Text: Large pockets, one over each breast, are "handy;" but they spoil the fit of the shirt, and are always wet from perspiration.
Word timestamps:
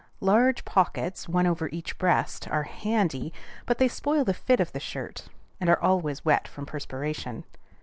Large 0.19 0.65
pockets, 0.65 1.29
one 1.29 1.45
over 1.45 1.69
each 1.69 1.99
breast, 1.99 2.47
are 2.49 2.63
"handy;" 2.63 3.31
but 3.67 3.77
they 3.77 3.87
spoil 3.87 4.23
the 4.23 4.33
fit 4.33 4.59
of 4.59 4.71
the 4.71 4.79
shirt, 4.79 5.27
and 5.59 5.69
are 5.69 5.77
always 5.79 6.25
wet 6.25 6.47
from 6.47 6.65
perspiration. 6.65 7.43